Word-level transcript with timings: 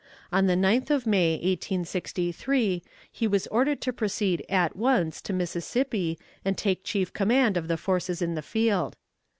On 0.31 0.47
the 0.47 0.55
9th 0.55 0.89
of 0.89 1.05
May, 1.05 1.33
1863, 1.33 2.81
he 3.11 3.27
was 3.27 3.45
ordered 3.49 3.81
to 3.81 3.93
proceed 3.93 4.43
at 4.49 4.75
once 4.75 5.21
to 5.21 5.31
Mississippi 5.31 6.17
and 6.43 6.57
take 6.57 6.83
chief 6.83 7.13
command 7.13 7.55
of 7.55 7.67
the 7.67 7.77
forces 7.77 8.19
in 8.19 8.33
the 8.33 8.41
field. 8.41 8.95